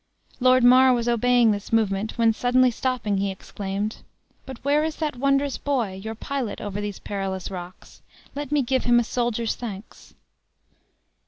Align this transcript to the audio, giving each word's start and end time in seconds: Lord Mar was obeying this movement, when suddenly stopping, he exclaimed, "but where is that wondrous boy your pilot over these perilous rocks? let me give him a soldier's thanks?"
Lord 0.39 0.63
Mar 0.63 0.93
was 0.95 1.07
obeying 1.07 1.51
this 1.51 1.71
movement, 1.71 2.17
when 2.17 2.33
suddenly 2.33 2.71
stopping, 2.71 3.17
he 3.17 3.29
exclaimed, 3.29 3.97
"but 4.47 4.57
where 4.65 4.83
is 4.83 4.95
that 4.95 5.15
wondrous 5.17 5.59
boy 5.59 5.93
your 5.93 6.15
pilot 6.15 6.59
over 6.59 6.81
these 6.81 6.97
perilous 6.97 7.51
rocks? 7.51 8.01
let 8.33 8.51
me 8.51 8.63
give 8.63 8.85
him 8.85 8.99
a 8.99 9.03
soldier's 9.03 9.53
thanks?" 9.55 10.15